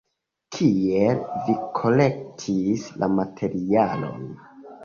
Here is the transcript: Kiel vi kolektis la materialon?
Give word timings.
Kiel 0.55 1.19
vi 1.49 1.55
kolektis 1.81 2.89
la 3.03 3.13
materialon? 3.21 4.27